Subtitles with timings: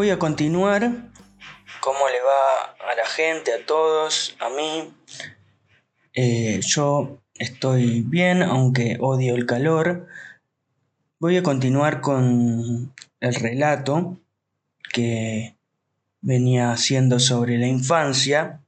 [0.00, 0.80] Voy a continuar.
[1.82, 4.94] ¿Cómo le va a la gente, a todos, a mí?
[6.14, 10.06] Eh, yo estoy bien, aunque odio el calor.
[11.18, 14.16] Voy a continuar con el relato
[14.90, 15.54] que
[16.22, 18.62] venía haciendo sobre la infancia,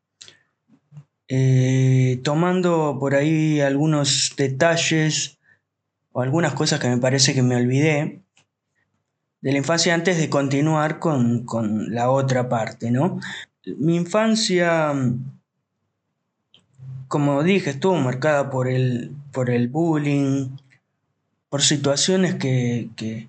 [1.28, 5.38] eh, tomando por ahí algunos detalles
[6.12, 8.20] o algunas cosas que me parece que me olvidé
[9.42, 11.45] de la infancia antes de continuar con,
[11.92, 13.20] la otra parte, ¿no?
[13.65, 14.95] Mi infancia,
[17.09, 20.57] como dije, estuvo marcada por el, por el bullying,
[21.48, 23.29] por situaciones que, que,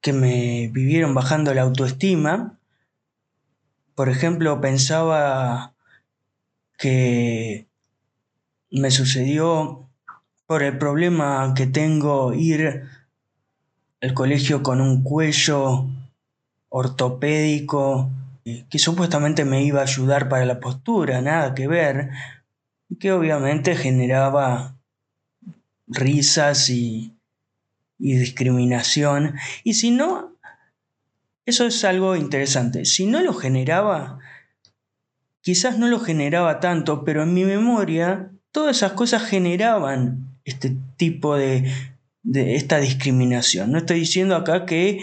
[0.00, 2.56] que me vivieron bajando la autoestima.
[3.96, 5.74] Por ejemplo, pensaba
[6.78, 7.66] que
[8.70, 9.88] me sucedió
[10.46, 12.84] por el problema que tengo ir
[14.04, 15.86] el colegio con un cuello
[16.68, 18.10] ortopédico
[18.68, 22.10] que supuestamente me iba a ayudar para la postura, nada que ver,
[23.00, 24.76] que obviamente generaba
[25.86, 27.14] risas y,
[27.98, 29.36] y discriminación.
[29.62, 30.36] Y si no,
[31.46, 34.18] eso es algo interesante, si no lo generaba,
[35.40, 41.36] quizás no lo generaba tanto, pero en mi memoria todas esas cosas generaban este tipo
[41.36, 41.72] de
[42.24, 43.70] de esta discriminación.
[43.70, 44.98] No estoy diciendo acá que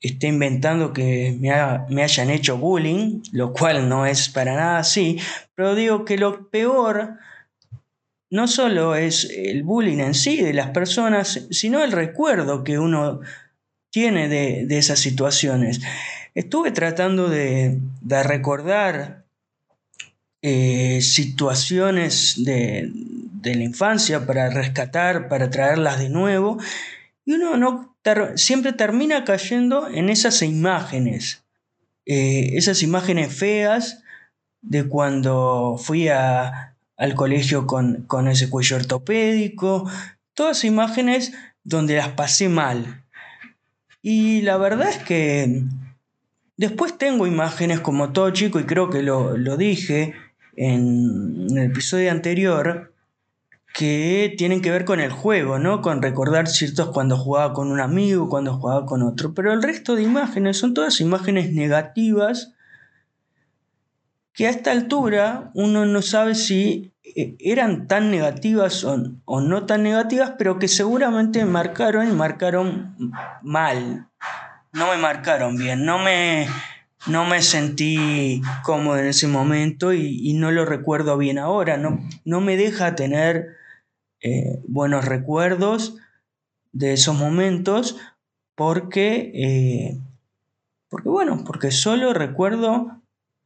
[0.00, 1.50] esté inventando que me,
[1.90, 5.18] me, hayan hecho bullying, lo cual no es para nada así,
[5.54, 7.18] pero digo que lo peor
[8.30, 13.20] no solo es el bullying en sí de las personas, sino el recuerdo que uno
[13.90, 15.80] tiene de, esas situaciones.
[16.34, 19.24] Estuve tratando de, de recordar
[20.42, 22.92] eh, situaciones de,
[23.40, 26.58] de la infancia para rescatar, para traerlas de nuevo.
[27.24, 27.96] Y uno no
[28.36, 31.44] siempre termina cayendo en esas imágenes,
[32.06, 34.02] eh, esas imágenes feas
[34.62, 39.90] de cuando fui a, al colegio con, con ese cuello ortopédico,
[40.34, 41.32] todas imágenes
[41.64, 43.04] donde las pasé mal.
[44.02, 45.64] Y la verdad es que
[46.56, 50.14] después tengo imágenes como todo chico, y creo que lo, dije
[50.56, 52.92] en el episodio anterior,
[53.74, 55.82] que tienen que ver con el juego, ¿no?
[55.82, 59.34] Con recordar ciertos cuando jugaba con un amigo, cuando jugaba con otro.
[59.34, 62.54] Pero el resto de imágenes son todas imágenes negativas
[64.32, 69.66] que a esta altura uno no sabe si eh, eran tan negativas o, o no
[69.66, 72.94] tan negativas, pero que seguramente marcaron y marcaron
[73.42, 74.08] mal.
[74.72, 76.46] No me marcaron bien, no me,
[77.06, 81.76] no me sentí cómodo en ese momento y, no lo recuerdo bien ahora.
[81.76, 83.57] No, no me deja tener
[84.20, 85.96] eh, buenos recuerdos
[86.72, 87.96] de esos momentos
[88.54, 90.00] porque, eh,
[90.88, 93.00] porque, bueno, porque solo recuerdo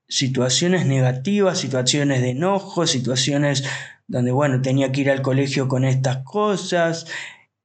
[0.09, 3.65] situaciones negativas, situaciones de enojo, situaciones
[4.07, 7.07] donde, bueno, tenía que ir al colegio con estas cosas,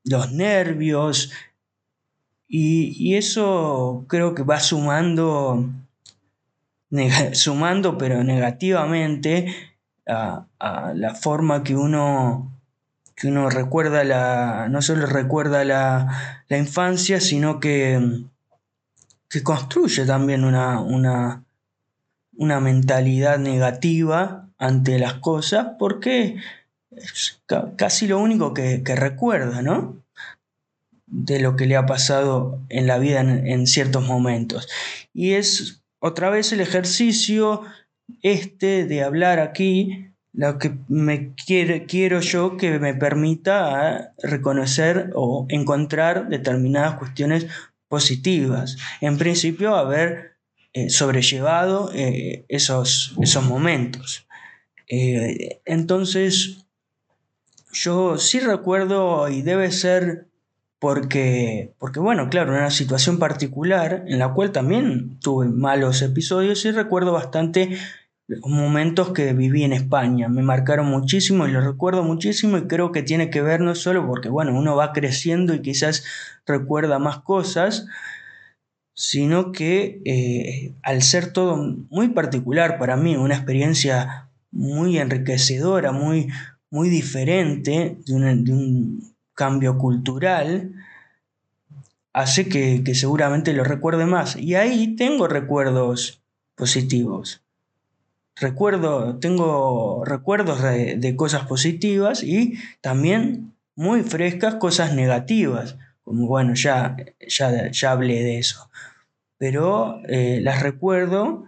[0.04, 1.32] los nervios,
[2.50, 5.70] y, eso creo que va sumando,
[7.34, 9.54] sumando pero negativamente
[10.08, 12.57] a, a la forma que uno
[13.18, 18.00] que uno recuerda la, no solo recuerda la, infancia, sino que,
[19.28, 21.44] que construye también una, una,
[22.36, 26.38] una, mentalidad negativa ante las cosas, porque
[26.92, 27.42] es
[27.76, 29.98] casi lo único que, recuerda, ¿no?
[31.08, 34.70] De lo que le ha pasado en la vida en, en ciertos momentos.
[35.12, 37.64] Y es otra vez el ejercicio
[38.22, 46.30] este de hablar aquí lo que me quiero yo que me permita reconocer o encontrar
[46.30, 47.48] determinadas cuestiones
[47.88, 48.78] positivas.
[49.02, 50.38] En principio, haber
[50.74, 54.28] eh, sobrellevado eh, esos, esos momentos.
[54.88, 56.68] Eh, entonces,
[57.74, 60.28] yo sí recuerdo y debe ser
[60.78, 66.70] porque, porque, bueno, claro, una situación particular en la cual también tuve malos episodios y
[66.70, 67.80] recuerdo bastante
[68.44, 70.28] momentos que viví en España.
[70.28, 74.06] Me marcaron muchísimo y los recuerdo muchísimo y creo que tiene que ver no solo
[74.06, 76.04] porque, bueno, uno va creciendo y quizás
[76.46, 77.88] recuerda más cosas,
[78.94, 81.58] sino que eh, al ser todo
[81.90, 86.28] muy particular para mí, una experiencia muy enriquecedora, muy,
[86.70, 90.74] muy diferente, de un, cambio cultural,
[92.12, 94.36] hace que, que seguramente lo recuerde más.
[94.36, 96.24] Y ahí tengo recuerdos
[96.56, 97.47] positivos
[98.40, 106.96] recuerdo, tengo recuerdos de, cosas positivas y también muy frescas cosas negativas, como bueno, ya,
[107.28, 108.70] ya, ya hablé de eso.
[109.38, 111.46] pero eh, las recuerdo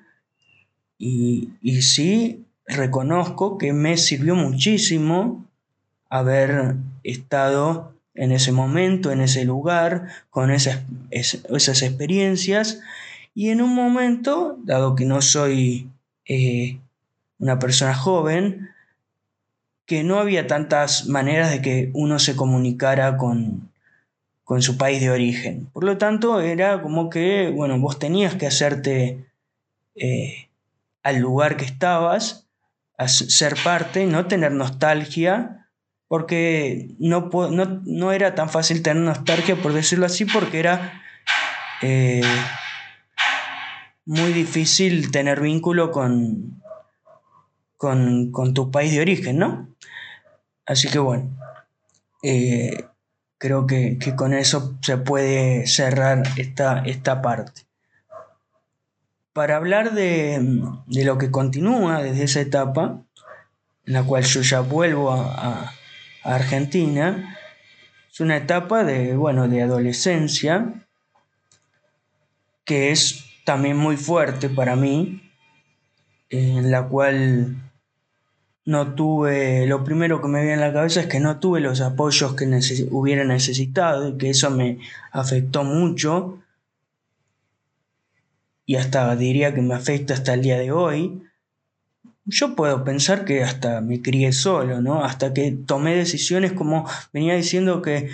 [0.97, 5.45] y, y sí reconozco que me sirvió muchísimo
[6.09, 12.81] haber estado en ese momento, en ese lugar, con esas, esas experiencias.
[13.33, 15.89] Y en un momento, dado que no soy
[16.29, 16.79] eh,
[17.39, 18.69] una persona joven,
[19.85, 23.71] que no había tantas maneras de que uno se comunicara con,
[24.43, 25.65] con su país de origen.
[25.73, 29.25] Por lo tanto, era como que, bueno, vos tenías que hacerte
[29.95, 30.49] eh,
[31.03, 32.47] al lugar que estabas,
[33.07, 35.67] ser parte, no tener nostalgia
[36.09, 37.29] porque no,
[37.85, 41.01] no, era tan fácil tener nostalgia, por decirlo así, porque era
[41.81, 42.21] eh,
[44.09, 46.63] muy difícil tener vínculo con,
[47.77, 49.69] con, tu país de origen, ¿no?
[50.65, 51.29] Así que bueno,
[52.23, 52.85] eh,
[53.37, 57.67] creo que, con eso se puede cerrar esta, esta parte.
[59.31, 60.39] Para hablar de,
[60.87, 63.03] de, lo que continúa desde esa etapa,
[63.85, 65.71] en la cual yo ya vuelvo a
[66.23, 67.37] Argentina.
[68.11, 70.73] Es una etapa de, bueno, de adolescencia
[72.65, 75.23] que es también muy fuerte para mí,
[76.29, 77.55] en la cual
[78.63, 81.81] no tuve, lo primero que me viene a la cabeza es que no tuve los
[81.81, 82.45] apoyos que
[82.91, 84.77] hubiera necesitado y que eso me
[85.11, 86.37] afectó mucho
[88.67, 91.23] y hasta diría que me afecta hasta el día de hoy
[92.25, 95.03] yo puedo pensar que hasta me crié solo, ¿no?
[95.03, 98.11] Hasta que tomé decisiones como venía diciendo que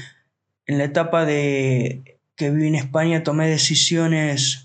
[0.66, 4.65] en la etapa de que viví en España tomé decisiones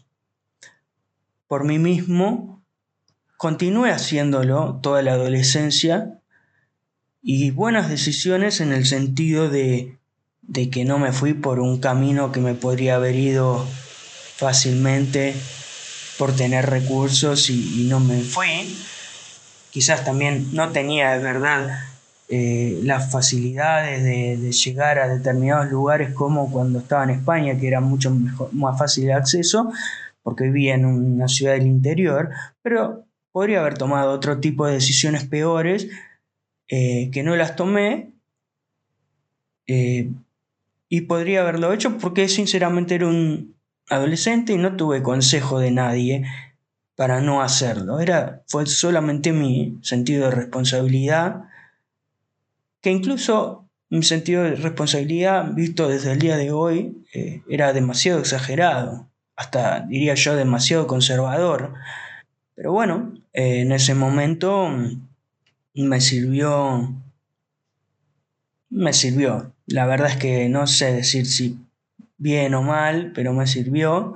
[1.51, 2.63] por mí mismo,
[3.37, 6.21] continué haciéndolo toda la adolescencia
[7.23, 9.99] y buenas decisiones en el sentido de,
[10.43, 13.67] de que no me fui por un camino que me podría haber ido
[14.37, 15.35] fácilmente
[16.19, 18.73] por tener recursos y, no me fui.
[19.73, 21.81] Quizás también no tenía de verdad
[22.29, 27.81] eh, las facilidades de, llegar a determinados lugares como cuando estaba en España, que era
[27.81, 28.17] mucho
[28.53, 29.73] más fácil de acceso,
[30.23, 32.31] porque vivía en una ciudad del interior,
[32.63, 35.89] pero podría haber tomado otro tipo de decisiones peores
[36.69, 38.13] eh, que no las tomé
[39.67, 40.11] eh,
[40.89, 43.55] y podría haberlo hecho porque sinceramente era un
[43.89, 46.25] adolescente y no tuve consejo de nadie
[46.97, 48.01] para no hacerlo.
[48.01, 51.45] Era, fue solamente mi sentido de responsabilidad,
[52.81, 58.21] que incluso mi sentido de responsabilidad, visto desde el día de hoy, eh, era demasiado
[58.21, 59.10] exagerado,
[59.41, 61.73] hasta diría yo demasiado conservador.
[62.55, 65.09] Pero bueno, eh, en ese momento mm,
[65.77, 66.95] me sirvió,
[68.69, 69.51] me sirvió.
[69.65, 71.59] La verdad es que no sé decir si
[72.19, 74.15] bien o mal, pero me sirvió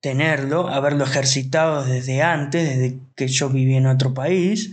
[0.00, 4.72] tenerlo, haberlo ejercitado desde antes, desde que yo viví en otro país,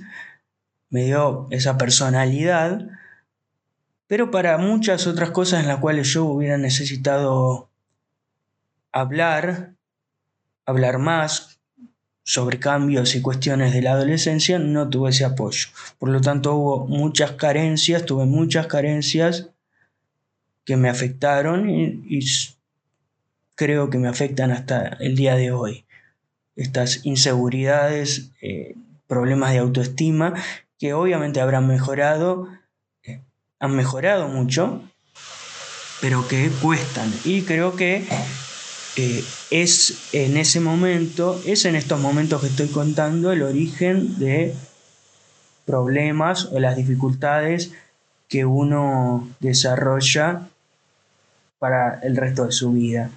[0.92, 2.88] me dio esa personalidad,
[4.06, 7.69] pero para muchas otras cosas en las cuales yo hubiera necesitado
[8.92, 9.76] hablar,
[10.66, 11.60] hablar más
[12.24, 15.68] sobre cambios y cuestiones de la adolescencia, no tuve ese apoyo.
[15.98, 19.50] Por lo tanto, hubo muchas carencias, tuve muchas carencias
[20.64, 22.20] que me afectaron y,
[23.56, 25.86] creo que me afectan hasta el día de hoy.
[26.56, 28.76] Estas inseguridades, eh,
[29.08, 30.36] problemas de autoestima,
[30.78, 32.48] que obviamente habrán mejorado,
[33.02, 33.22] eh,
[33.60, 34.84] han mejorado mucho,
[36.00, 37.12] pero que cuestan.
[37.26, 38.06] Y creo que
[39.02, 44.54] eh, es en ese momento, es en estos momentos que estoy contando el origen de
[45.66, 47.72] problemas o las dificultades
[48.28, 50.50] que uno desarrolla
[51.60, 53.10] para el resto de su vida.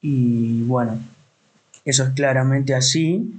[0.00, 0.98] Y bueno,
[1.84, 3.32] eso es claramente así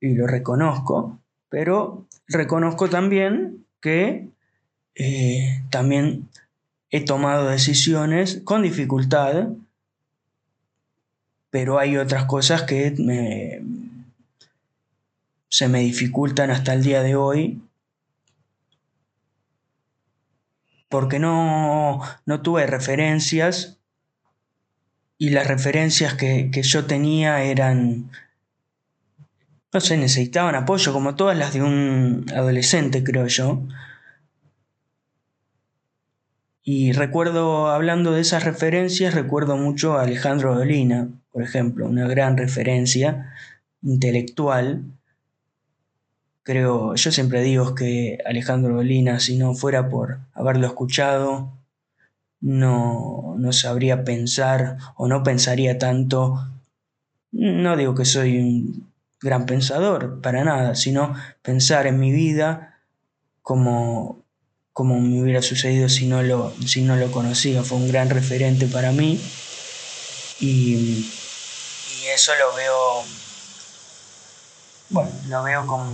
[0.00, 4.28] y lo reconozco, pero reconozco también que
[4.94, 6.28] eh, también
[6.90, 9.48] he tomado decisiones con dificultad,
[11.50, 13.62] pero hay otras cosas que
[15.48, 17.62] se me dificultan hasta el día de hoy
[20.88, 23.78] porque no, no tuve referencias
[25.18, 28.10] y las referencias que, yo tenía eran,
[29.72, 33.62] no sé, necesitaban apoyo, como todas las de un adolescente, creo yo.
[36.62, 42.38] Y recuerdo, hablando de esas referencias, recuerdo mucho a Alejandro Dolina, por ejemplo, una gran
[42.38, 43.30] referencia
[43.82, 44.84] intelectual.
[46.42, 51.52] Creo, yo siempre digo que Alejandro Dolina, si no fuera por haberlo escuchado
[52.40, 56.42] no, no sabría pensar o no pensaría tanto.
[57.32, 58.88] No digo que soy un
[59.20, 62.78] gran pensador, para nada, sino pensar en mi vida
[63.42, 64.24] como,
[64.78, 67.62] me hubiera sucedido si no, lo, si no lo conocía.
[67.62, 69.20] Fue un gran referente para mí
[70.40, 71.10] y
[72.16, 73.02] eso lo veo,
[74.88, 75.92] bueno, lo veo como,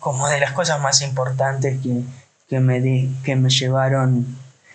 [0.00, 2.02] como de las cosas más importantes que,
[2.48, 4.26] que, me, que me llevaron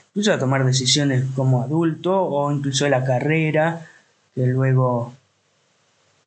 [0.09, 3.85] incluso a tomar decisiones como adulto o incluso la carrera
[4.33, 5.13] que luego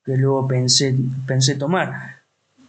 [0.04, 0.94] que luego pensé,
[1.26, 2.16] pensé tomar.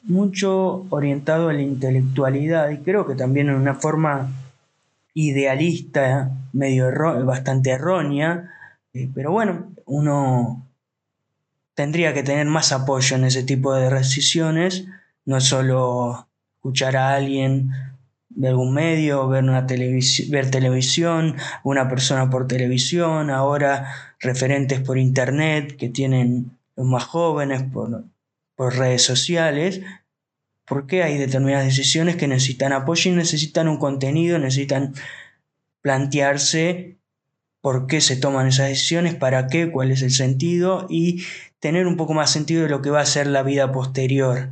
[0.03, 4.32] Mucho orientado a la intelectualidad y creo que también en una forma
[5.13, 6.89] idealista, medio
[7.25, 8.50] bastante errónea,
[8.94, 10.65] eh, pero bueno, uno
[11.74, 14.86] tendría que tener más apoyo en ese tipo de decisiones,
[15.25, 17.72] no solo escuchar a alguien
[18.30, 19.66] de algún medio, ver, una
[20.30, 27.63] ver televisión, una persona por televisión, ahora referentes por internet que tienen los más jóvenes
[27.63, 28.06] por,
[28.56, 29.82] por redes sociales,
[30.66, 34.94] porque hay determinadas decisiones que necesitan apoyo y necesitan un contenido, necesitan
[35.82, 36.98] plantearse
[37.62, 41.24] por qué se toman esas decisiones, para qué, cuál es el sentido y
[41.62, 44.50] tener un poco más sentido de lo que va a ser la vida posterior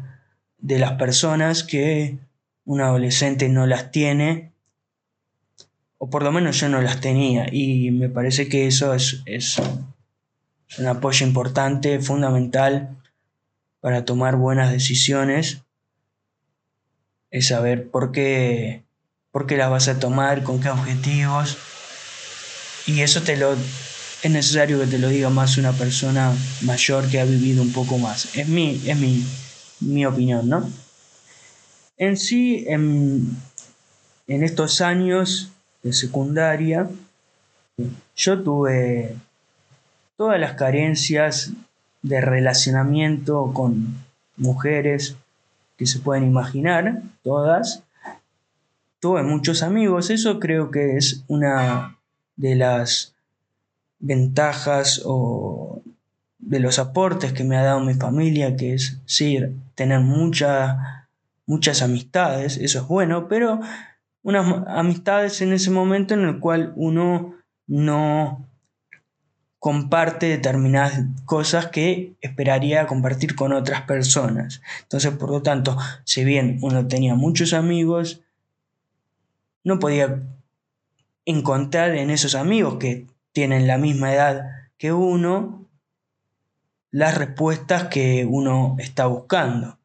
[0.59, 2.19] de las personas que
[2.65, 4.53] un adolescente no las tiene,
[5.97, 9.59] o por lo menos yo no las tenía, y me parece que eso es, es
[10.77, 12.95] un apoyo importante, fundamental
[13.81, 15.63] para tomar buenas decisiones,
[17.31, 18.83] es saber por qué,
[19.31, 21.57] por qué las vas a tomar, con qué objetivos,
[22.85, 23.55] y eso te lo
[24.21, 27.97] es necesario que te lo diga más una persona mayor que ha vivido un poco
[27.97, 28.35] más.
[28.35, 29.25] Es mi, es mi,
[29.79, 30.69] mi opinión, ¿no?
[31.97, 33.38] En sí, en,
[34.27, 35.51] en estos años
[35.83, 36.89] de secundaria,
[38.15, 39.15] yo tuve
[40.17, 41.51] todas las carencias
[42.01, 43.95] de relacionamiento con
[44.35, 45.15] mujeres
[45.77, 47.83] que se pueden imaginar, todas.
[48.99, 51.97] Tuve muchos amigos, eso creo que es una
[52.35, 53.13] de las
[53.99, 55.81] ventajas o
[56.39, 59.39] de los aportes que me ha dado mi familia, que es sí,
[59.75, 61.07] tener mucha,
[61.45, 63.59] muchas amistades, eso es bueno, pero
[64.23, 67.35] unas amistades en ese momento en el cual uno
[67.67, 68.45] no
[69.59, 74.61] comparte determinadas cosas que esperaría compartir con otras personas.
[74.83, 78.21] Entonces, por lo tanto, si bien uno tenía muchos amigos,
[79.65, 80.21] no podía
[81.25, 84.45] encontrar en esos amigos que tienen la misma edad
[84.77, 85.65] que uno
[86.91, 89.77] las respuestas que uno está buscando.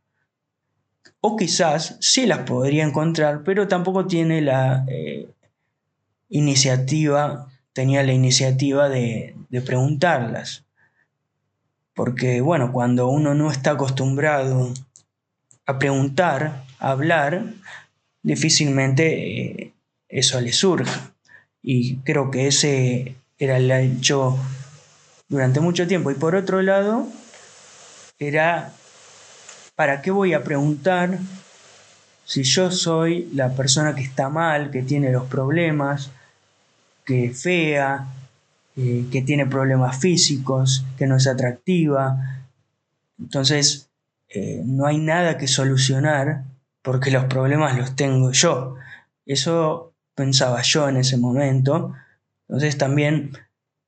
[1.20, 5.28] O quizás sí las podría encontrar, pero tampoco tiene la eh,
[6.30, 9.34] iniciativa tenía la iniciativa de,
[9.66, 10.64] preguntarlas.
[11.92, 14.72] Porque, bueno, cuando uno no está acostumbrado
[15.66, 17.44] a preguntar, a hablar,
[18.22, 19.72] difícilmente eh,
[20.08, 20.90] eso le surge.
[21.62, 24.38] Y creo que ese era el hecho
[25.28, 26.10] durante mucho tiempo.
[26.10, 27.06] Y por otro lado,
[28.18, 28.72] era,
[29.74, 31.18] ¿para qué voy a preguntar
[32.24, 36.10] si yo soy la persona que está mal, que tiene los problemas,
[37.04, 38.06] que es fea,
[38.76, 42.42] eh, que tiene problemas físicos, que no es atractiva.
[43.20, 43.88] Entonces,
[44.28, 46.42] eh, no hay nada que solucionar
[46.82, 48.74] porque los problemas los tengo yo.
[49.26, 51.94] Eso pensaba yo en ese momento.
[52.48, 53.32] Entonces también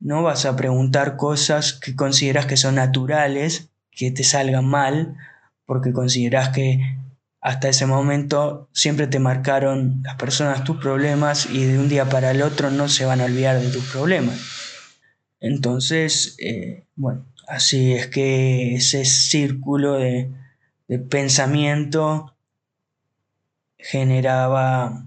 [0.00, 5.16] no vas a preguntar cosas que consideras que son naturales, que te salgan mal,
[5.64, 6.98] porque consideras que
[7.40, 12.32] hasta ese momento siempre te marcaron las personas tus problemas y de un día para
[12.32, 14.40] el otro no se van a olvidar de tus problemas.
[15.40, 20.32] Entonces, eh, bueno, así es que ese círculo de,
[21.10, 22.36] pensamiento
[23.78, 25.06] generaba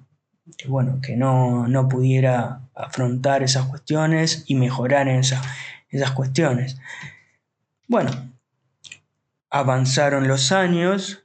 [0.67, 5.45] bueno, que no, no, pudiera afrontar esas cuestiones y mejorar en esas,
[5.89, 6.77] esas cuestiones.
[7.87, 8.11] Bueno,
[9.49, 11.23] avanzaron los años,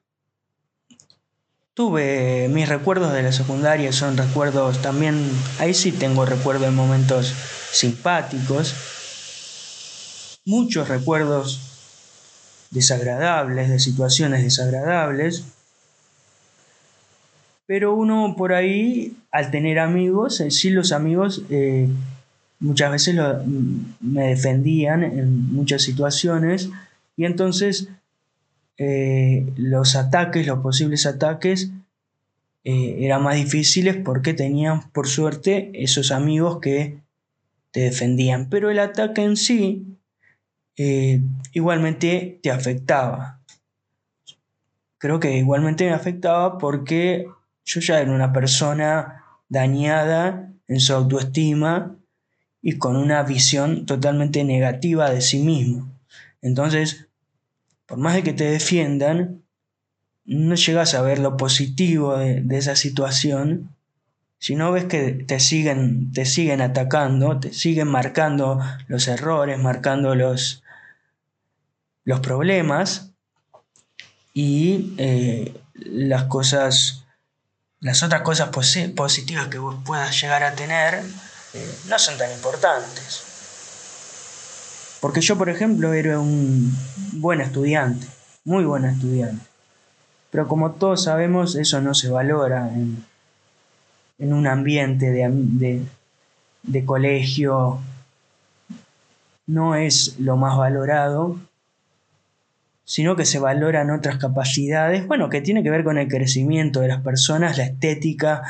[1.75, 5.28] Tuve mis recuerdos de la secundaria, son recuerdos también,
[5.59, 7.35] ahí sí tengo recuerdos de momentos
[7.73, 8.76] simpáticos,
[10.45, 11.59] muchos recuerdos
[12.71, 15.43] desagradables, de situaciones desagradables,
[17.66, 21.88] pero uno por ahí, al tener amigos, en sí los amigos eh,
[22.61, 23.16] muchas veces
[24.00, 26.71] me defendían en muchas situaciones
[27.16, 27.88] y entonces
[28.76, 31.71] eh, los ataques, los posibles ataques,
[32.64, 36.99] eh, eran más difíciles porque tenían, por suerte, esos amigos que
[37.71, 38.49] te defendían.
[38.49, 39.99] Pero el ataque en sí
[40.76, 41.21] eh,
[41.52, 43.40] igualmente te afectaba.
[44.99, 47.28] Creo que igualmente me afectaba porque
[47.64, 51.97] yo ya era una persona dañada en su autoestima
[52.62, 55.90] y con una visión totalmente negativa de sí mismo.
[56.40, 57.06] Entonces,
[57.87, 59.42] por más de que te defiendan,
[60.25, 63.75] no llegas a ver lo positivo de, esa situación,
[64.38, 70.62] sino ves que te siguen, te siguen atacando, te siguen marcando los errores, marcando los,
[72.04, 73.11] los problemas
[74.33, 77.03] y eh, las cosas,
[77.85, 81.03] las otras cosas positivas que vos puedas llegar a tener
[81.53, 83.23] eh, no son tan importantes.
[85.03, 86.75] Porque yo, por ejemplo, era un
[87.12, 88.07] buen estudiante,
[88.45, 89.45] muy buen estudiante.
[90.31, 93.05] Pero como todos sabemos, eso no se valora en,
[94.19, 95.83] un ambiente de,
[96.62, 97.81] de colegio.
[99.47, 101.38] No es lo más valorado
[102.85, 106.88] sino que se valoran otras capacidades, bueno, que tiene que ver con el crecimiento de
[106.88, 108.43] las personas, la estética,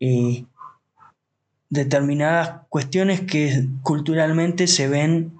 [0.00, 0.44] eh,
[1.70, 5.34] determinadas cuestiones que culturalmente se ven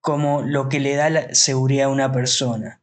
[0.00, 2.80] como lo que le da la seguridad a una persona.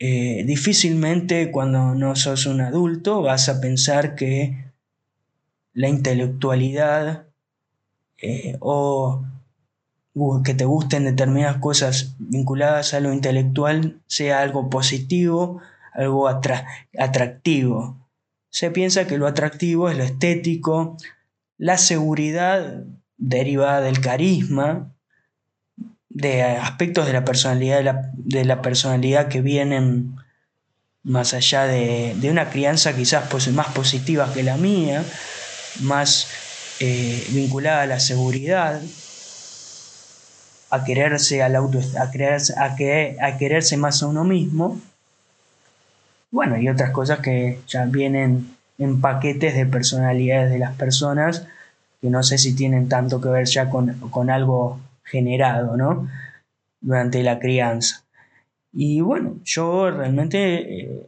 [0.00, 4.72] Eh, difícilmente cuando no sos un adulto vas a pensar que
[5.72, 7.26] la intelectualidad
[8.18, 9.24] eh, o
[10.44, 15.60] que te gusten determinadas cosas vinculadas a lo intelectual sea algo positivo,
[15.92, 17.96] algo atractivo.
[18.50, 20.96] Se piensa que lo atractivo es lo estético,
[21.56, 22.84] la seguridad
[23.16, 24.92] derivada del carisma,
[26.08, 30.16] de aspectos de la personalidad, de la, personalidad que vienen
[31.02, 35.04] más allá de, una crianza quizás más positiva que la mía,
[35.80, 36.28] más
[36.80, 38.80] eh, vinculada a la seguridad
[40.70, 42.76] a quererse al auto, a, creerse, a,
[43.26, 44.80] a quererse más a uno mismo.
[46.30, 51.46] Bueno, y otras cosas que ya vienen en paquetes de personalidades de las personas
[52.00, 56.08] que no sé si tienen tanto que ver ya con, algo generado, ¿no?
[56.80, 58.04] Durante la crianza.
[58.72, 61.06] Y bueno, yo realmente, eh,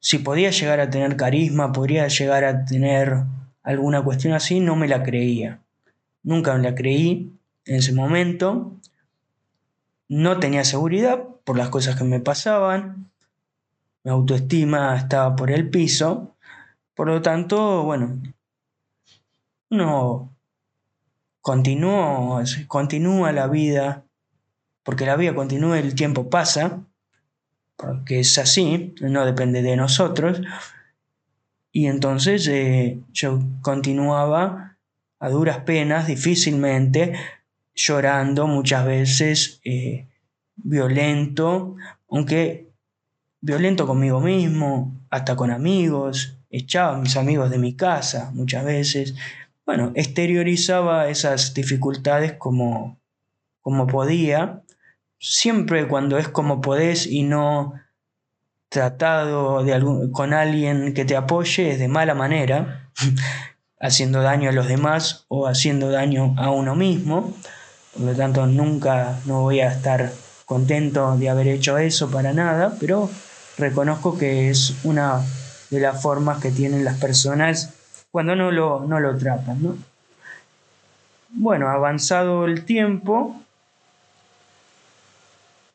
[0.00, 3.18] si podía llegar a tener carisma, podría llegar a tener
[3.62, 5.60] alguna cuestión así, no me la creía.
[6.22, 7.32] Nunca me la creí
[7.64, 8.76] en ese momento.
[10.08, 13.10] No tenía seguridad por las cosas que me pasaban.
[14.04, 16.36] Mi autoestima estaba por el piso.
[16.94, 18.20] Por lo tanto, bueno,
[19.70, 20.34] no
[21.40, 24.04] continuó, continúa la vida,
[24.82, 26.84] porque la vida continúa y el tiempo pasa,
[27.76, 30.40] porque es así, no depende de nosotros.
[31.72, 34.76] Y entonces eh, yo continuaba
[35.18, 37.14] a duras penas, difícilmente,
[37.74, 40.06] llorando muchas veces, eh,
[40.56, 41.76] violento,
[42.10, 42.70] aunque
[43.40, 49.14] violento conmigo mismo, hasta con amigos, echaba a mis amigos de mi casa muchas veces.
[49.64, 52.98] Bueno, exteriorizaba esas dificultades como,
[53.60, 54.62] como podía,
[55.18, 57.74] siempre cuando es como podés y no
[58.68, 62.90] tratado de con alguien que te apoye es de mala manera,
[63.80, 67.34] haciendo daño a los demás o haciendo daño a uno mismo.
[67.92, 70.12] Por lo tanto, nunca no voy a estar
[70.44, 73.10] contento de haber hecho eso para nada, pero
[73.56, 75.24] reconozco que es una
[75.70, 77.74] de las formas que tienen las personas
[78.10, 79.62] cuando no lo, no lo tratan.
[79.62, 79.76] ¿no?
[81.30, 83.40] Bueno, avanzado el tiempo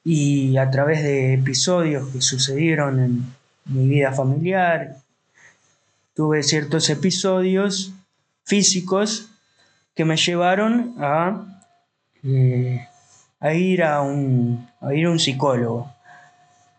[0.03, 4.97] y a través de episodios que sucedieron en mi vida familiar,
[6.13, 7.93] tuve ciertos episodios
[8.43, 9.29] físicos
[9.95, 11.54] que me llevaron a
[12.25, 12.87] eh,
[13.39, 15.91] a, ir a, un, a ir a un psicólogo.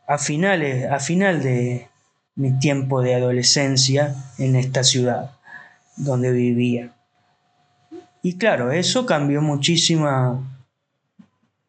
[0.07, 1.89] A, finales, a final de
[2.37, 5.33] mi tiempo de adolescencia en esta ciudad
[5.97, 6.93] donde vivía.
[8.23, 10.41] Y claro, eso cambió muchísima,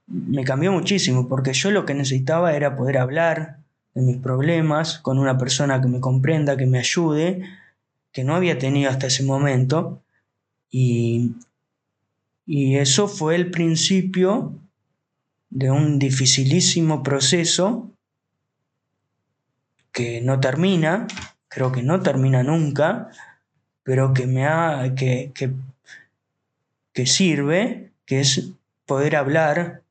[0.08, 3.58] me cambió muchísimo, porque yo lo que necesitaba era poder hablar
[3.94, 7.44] de mis problemas con una persona que me comprenda, que me ayude,
[8.12, 10.02] que no había tenido hasta ese momento.
[10.70, 11.36] Y
[12.48, 14.56] y eso fue el principio
[15.50, 17.92] de un dificilísimo proceso
[19.92, 21.08] que no termina,
[21.50, 23.10] creo que no termina nunca,
[23.84, 25.34] pero que me ha, que,
[26.94, 28.52] que, sirve, que es
[28.86, 29.82] poder hablar,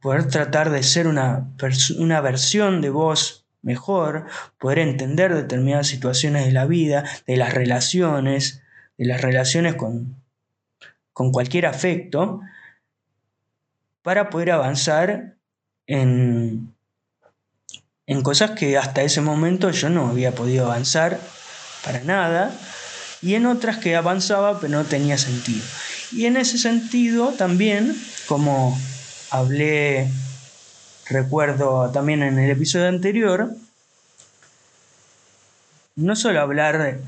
[0.00, 1.50] poder tratar de ser una,
[1.98, 4.26] una versión de vos mejor,
[4.58, 8.62] poder entender determinadas situaciones de la vida, de las relaciones,
[8.96, 10.23] de las relaciones con,
[11.14, 12.42] con cualquier afecto,
[14.02, 15.36] para poder avanzar
[15.86, 16.74] en,
[18.06, 21.18] en cosas que hasta ese momento yo no había podido avanzar
[21.82, 22.54] para nada,
[23.22, 25.64] y en otras que avanzaba pero no tenía sentido.
[26.12, 27.96] Y en ese sentido también,
[28.26, 28.78] como
[29.30, 30.10] hablé,
[31.08, 33.54] recuerdo también en el episodio anterior,
[35.96, 37.00] no solo hablar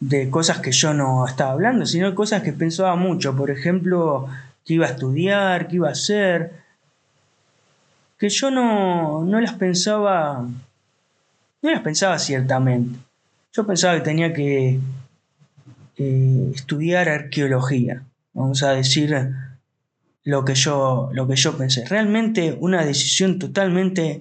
[0.00, 4.28] de, cosas que yo no estaba hablando, sino cosas que pensaba mucho, por ejemplo,
[4.64, 6.52] que iba a estudiar, que iba a hacer,
[8.18, 10.46] que yo no, no las pensaba,
[11.62, 12.98] no las pensaba ciertamente.
[13.52, 14.80] Yo pensaba que tenía que
[15.96, 19.14] eh, estudiar arqueología, vamos a decir
[20.24, 21.84] lo que, yo, lo que yo pensé.
[21.86, 24.20] Realmente una decisión totalmente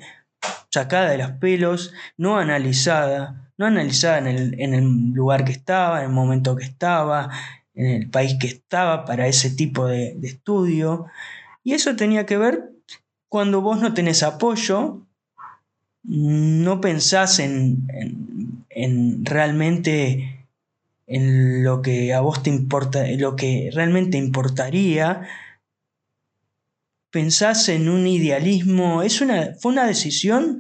[0.70, 6.00] sacada de los pelos, no analizada, no analizada en el, en el lugar que estaba,
[6.00, 7.30] en el momento que estaba,
[7.76, 11.08] en el país que estaba para ese tipo de, de estudio.
[11.62, 12.72] Y eso tenía que ver
[13.28, 15.06] cuando vos no tenés apoyo,
[16.04, 17.86] no pensás en,
[18.70, 20.48] en, realmente
[21.06, 25.28] en lo que a vos te importa, lo que realmente importaría,
[27.12, 30.60] pensás en un idealismo, es una, fue una decisión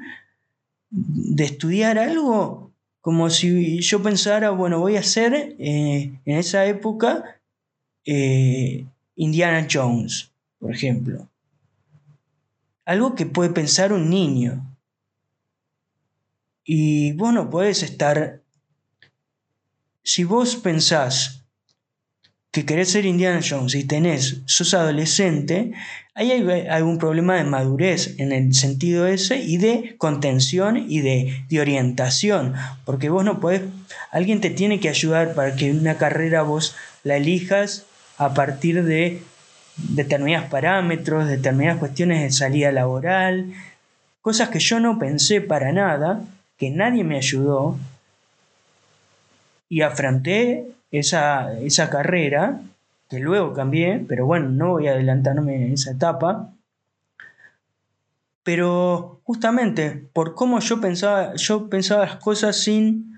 [0.90, 2.69] de estudiar algo
[3.02, 7.42] como si yo pensara, bueno, voy a ser eh, en esa época
[8.06, 8.86] eh,
[9.16, 11.30] Indiana Jones, por ejemplo
[12.90, 14.76] algo que puede pensar un niño.
[16.64, 18.42] Y vos no podés estar...
[20.02, 21.39] Si vos pensás
[22.52, 25.72] que querés ser Indiana Jones y tenés, sos adolescente,
[26.16, 31.44] ahí hay algún problema de madurez en el sentido ese y de contención y de,
[31.48, 33.62] de orientación, porque vos no podés,
[34.12, 37.86] alguien te tiene que ayudar para que una carrera vos la elijas
[38.18, 39.22] a partir de
[39.78, 43.54] determinados parámetros, determinadas cuestiones de salida laboral,
[44.22, 46.22] cosas que yo no pensé para nada,
[46.58, 47.78] que nadie me ayudó,
[49.70, 52.62] y afronté esa, esa carrera,
[53.10, 56.54] que luego cambié, pero bueno, no voy a adelantarme en esa etapa,
[58.44, 63.10] pero justamente por cómo yo pensaba, yo pensaba las cosas sin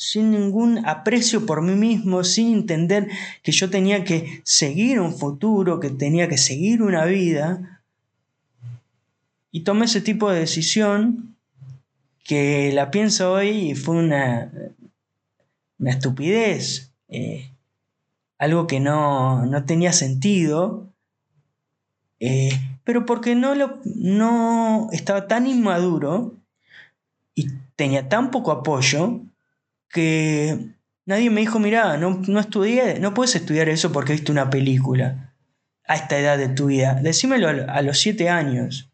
[0.00, 3.06] sin ningún aprecio por mí mismo, sin entender
[3.42, 7.82] que yo tenía que seguir un futuro, que tenía que seguir una vida.
[9.52, 11.36] Y tomé ese tipo de decisión
[12.24, 14.50] que la pienso hoy y fue una,
[15.78, 17.50] una estupidez, eh,
[18.38, 20.92] algo que no, tenía sentido,
[22.20, 22.50] eh,
[22.84, 26.36] pero porque no, lo, no estaba tan inmaduro
[27.34, 29.20] y tenía tan poco apoyo
[29.88, 34.48] que nadie me dijo, mira, no, no estudié, no puedes estudiar eso porque viste una
[34.48, 35.34] película
[35.86, 36.94] a esta edad de tu vida.
[37.02, 38.90] Decímelo a, los siete años.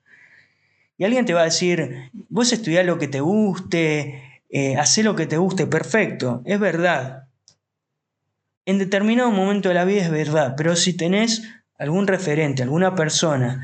[0.99, 5.27] Y alguien te va a decir, vos estudiá lo que te guste, eh, lo que
[5.27, 7.26] te guste, perfecto, es verdad.
[8.67, 11.43] En determinado momento de la vida es verdad, pero si tenés
[11.79, 13.63] algún referente, alguna persona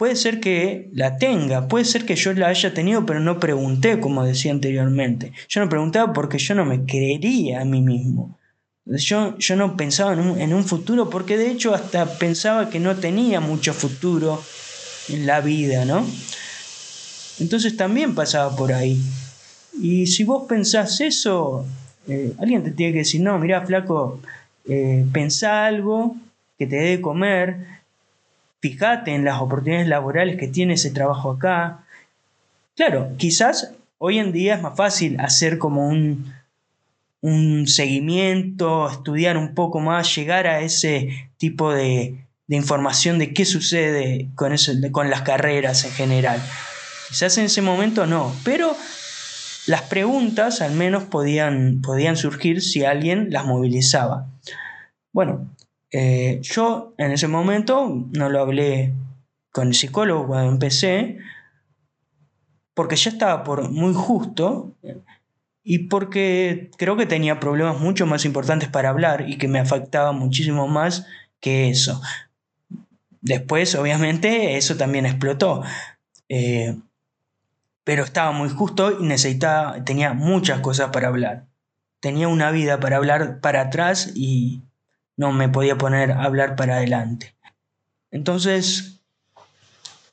[0.00, 4.00] Puede ser que la tenga, puede ser que yo la haya tenido, pero no pregunté,
[4.00, 5.34] como decía anteriormente.
[5.46, 8.38] Yo no preguntaba porque yo no me creería a mí mismo.
[8.86, 12.80] Yo, yo no pensaba en un, en un futuro, porque de hecho hasta pensaba que
[12.80, 14.42] no tenía mucho futuro
[15.10, 16.06] en la vida, ¿no?
[17.38, 18.98] Entonces también pasaba por ahí.
[19.78, 21.66] Y si vos pensás eso,
[22.08, 24.20] eh, alguien te tiene que decir, no, mira, flaco,
[24.68, 26.16] eh, pensá algo
[26.58, 27.66] que te dé comer,
[28.60, 31.84] fíjate en las oportunidades laborales que tiene ese trabajo acá.
[32.76, 36.32] Claro, quizás hoy en día es más fácil hacer como un,
[37.20, 44.28] un seguimiento, estudiar un poco más, llegar a ese tipo de, información de qué sucede
[44.34, 46.42] con, eso, con las carreras en general.
[47.08, 48.76] Quizás en ese momento no, pero
[49.70, 54.26] las preguntas al menos podían, podían surgir si alguien las movilizaba.
[55.12, 55.54] Bueno,
[55.92, 58.92] eh, yo en ese momento no lo hablé
[59.52, 61.18] con el psicólogo cuando empecé,
[62.74, 64.74] porque ya estaba por muy justo
[65.62, 70.10] y porque creo que tenía problemas mucho más importantes para hablar y que me afectaba
[70.10, 71.06] muchísimo más
[71.38, 72.02] que eso.
[73.20, 75.62] Después, obviamente, eso también explotó.
[76.28, 76.74] Eh,
[77.90, 81.48] pero estaba muy justo y necesitaba, tenía muchas cosas para hablar.
[81.98, 84.62] Tenía una vida para hablar para atrás y,
[85.16, 87.34] no me podía poner a hablar para adelante.
[88.12, 89.00] Entonces,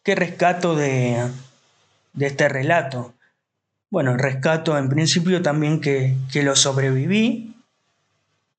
[0.02, 1.24] ¿qué rescato de,
[2.14, 3.14] de este relato?
[3.92, 7.58] bueno, rescato en principio también que, que lo sobreviví,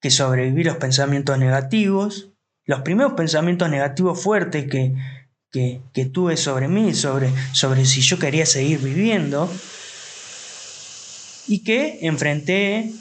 [0.00, 2.28] que sobreviví los pensamientos negativos,
[2.66, 4.94] los primeros pensamientos negativos fuertes que,
[5.50, 5.80] que,
[6.12, 9.50] tuve sobre mí, sobre, sobre si yo quería seguir viviendo,
[11.46, 12.92] y que enfrenté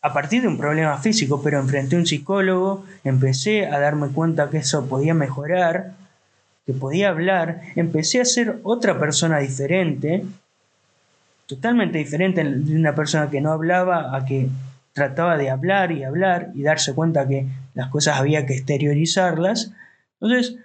[0.00, 4.50] a partir de un problema físico, pero enfrenté a un psicólogo, empecé a darme cuenta
[4.50, 5.92] que eso podía mejorar,
[6.64, 10.24] que podía hablar, empecé a ser otra persona diferente,
[11.46, 14.48] totalmente diferente de una persona que no hablaba a que
[14.92, 19.72] trataba de hablar y hablar y darse cuenta que las cosas había que exteriorizarlas.
[20.20, 20.56] Entonces,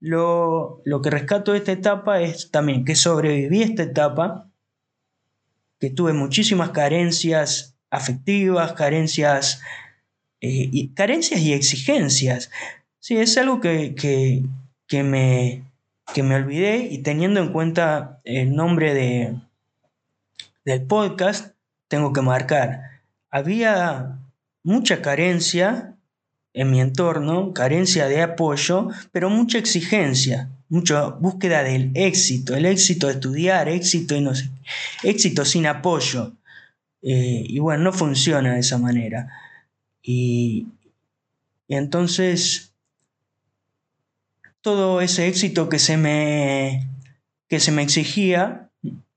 [0.00, 4.50] lo, que rescato de esta etapa es también que sobreviví a esta etapa,
[5.80, 9.62] que tuve muchísimas carencias afectivas, carencias,
[10.40, 12.50] eh, y, carencias y exigencias.
[13.00, 15.64] Sí, es algo que, que, me,
[16.12, 19.36] que me olvidé y teniendo en cuenta el nombre de,
[20.64, 21.54] del podcast,
[21.88, 23.00] tengo que marcar.
[23.30, 24.18] Había
[24.62, 25.94] mucha carencia
[26.54, 33.06] en mi entorno, carencia de apoyo, pero mucha exigencia, mucha búsqueda del éxito, el éxito
[33.06, 34.50] de estudiar, éxito y no sé,
[35.02, 36.32] éxito sin apoyo.
[37.02, 39.28] Eh, y bueno, no funciona de esa manera.
[40.02, 40.66] Y,
[41.68, 42.72] y entonces,
[44.60, 46.88] todo ese éxito que se me,
[47.48, 48.70] que se me exigía,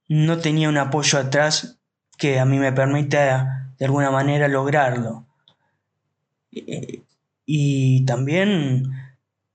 [0.07, 1.77] no tenía un apoyo atrás
[2.17, 5.25] que a mí me permita de alguna manera lograrlo.
[7.45, 8.91] Y también,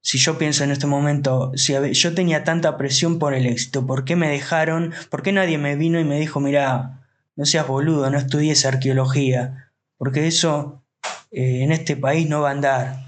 [0.01, 4.05] si yo pienso en este momento, si yo tenía tanta presión por el éxito, ¿por
[4.05, 4.93] qué me dejaron?
[5.11, 9.73] ¿Por qué nadie me vino y me dijo, mira, no seas boludo, no estudies arqueología?
[9.99, 10.83] Porque eso
[11.31, 13.07] eh, en este país no va a andar.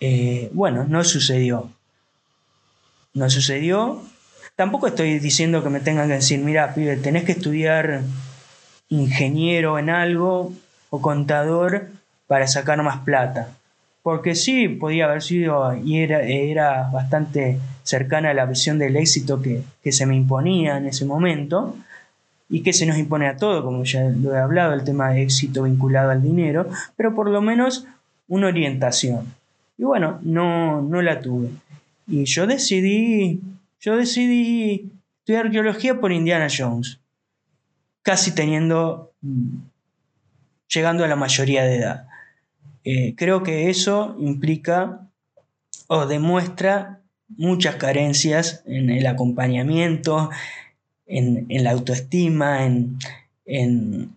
[0.00, 1.70] Eh, bueno, no sucedió.
[3.14, 4.02] No sucedió
[4.54, 8.02] Tampoco estoy diciendo que me tengan que decir, mira, pibe, tenés que estudiar
[8.88, 10.52] ingeniero en algo
[10.90, 11.88] o contador
[12.32, 13.50] para sacar más plata.
[14.02, 19.42] Porque sí, podía haber sido y era, era bastante cercana a la visión del éxito
[19.42, 21.76] que, que se me imponía en ese momento
[22.48, 25.24] y que se nos impone a todo, como ya lo he hablado, el tema de
[25.24, 27.86] éxito vinculado al dinero, pero por lo menos
[28.28, 29.26] una orientación.
[29.76, 31.50] Y bueno, no, no la tuve.
[32.06, 33.42] Y yo decidí
[33.78, 36.98] yo decidí estudiar arqueología por Indiana Jones,
[38.00, 39.58] casi teniendo, mm,
[40.72, 42.08] llegando a la mayoría de edad.
[42.84, 45.08] Eh, creo que eso implica
[45.86, 50.30] o demuestra muchas carencias en el acompañamiento,
[51.06, 52.98] en, la autoestima, en,
[53.44, 54.16] en,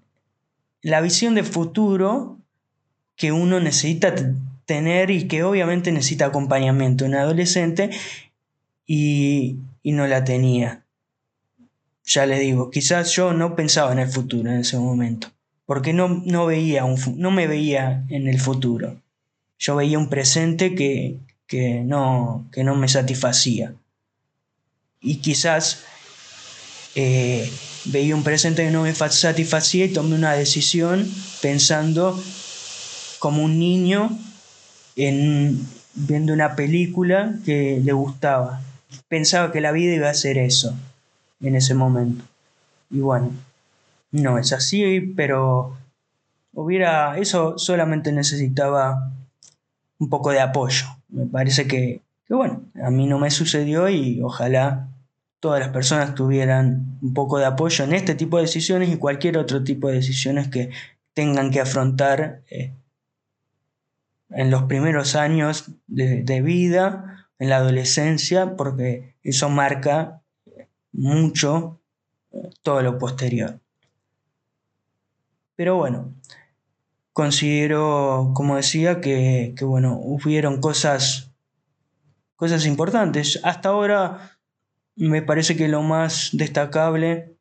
[0.82, 2.38] la visión de futuro
[3.16, 4.14] que uno necesita
[4.66, 7.92] tener y que obviamente necesita acompañamiento en adolescente
[8.86, 10.84] y, no la tenía.
[12.06, 15.32] Ya le digo, quizás yo no pensaba en el futuro en ese momento,
[15.66, 19.02] porque no, no, veía un, no me veía en el futuro.
[19.58, 23.74] Yo veía un presente que, que, no, que no me satisfacía.
[25.02, 25.84] Y quizás
[26.96, 27.52] eh,
[27.86, 31.10] veía un presente que no me satisfacía y tomé una decisión
[31.42, 32.22] pensando
[33.20, 34.18] como un niño
[34.96, 38.62] en, viendo una película que le gustaba
[39.08, 40.76] pensaba que la vida iba a ser eso
[41.42, 42.24] en ese momento.
[42.90, 43.32] Y bueno,
[44.16, 45.78] no es así, pero
[46.54, 49.12] hubiera, eso solamente necesitaba
[50.00, 50.86] un poco de apoyo.
[51.10, 54.88] Me parece que, que bueno, a mí no me sucedió y ojalá
[55.40, 59.38] todas las personas tuvieran un poco de apoyo en este tipo de decisiones y cualquier
[59.38, 60.72] otro tipo de decisiones que
[61.14, 62.74] tengan que afrontar eh,
[64.30, 70.22] en los primeros años de, de vida en la adolescencia porque eso marca
[70.92, 71.80] mucho
[72.32, 73.60] eh, todo lo posterior.
[75.56, 76.14] Pero bueno,
[77.14, 81.32] considero, como decía, que, bueno, hubieron cosas,
[82.36, 83.40] cosas importantes.
[83.44, 84.38] Hasta ahora
[84.96, 87.36] me parece que lo más destacable,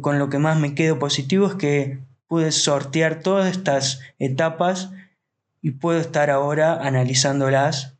[0.00, 4.90] con lo que más me quedo positivo es que pude sortear todas estas etapas
[5.60, 7.94] y puedo estar ahora analizándolas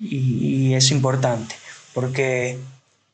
[0.00, 1.54] y, es importante,
[1.94, 2.58] porque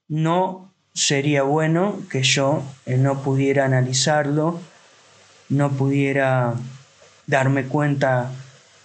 [0.09, 4.61] no sería bueno que yo eh, no pudiera analizarlo,
[5.49, 6.55] no pudiera
[7.27, 8.31] darme cuenta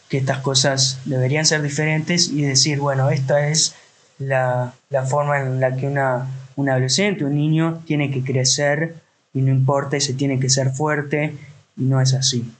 [0.10, 3.76] que estas cosas deberían ser diferentes y decir, bueno, esta es
[4.20, 4.74] la,
[5.10, 8.96] forma en la que una, un adolescente, un niño tiene que crecer
[9.34, 11.36] y no importa y se tiene que ser fuerte
[11.78, 12.52] y no es así.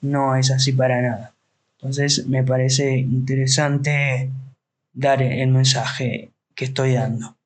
[0.00, 1.32] No es así para nada.
[1.78, 4.30] Entonces me parece interesante
[4.92, 7.36] dar el mensaje que estoy dando.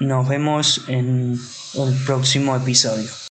[0.00, 1.38] nos vemos en
[1.74, 3.27] el próximo episodio.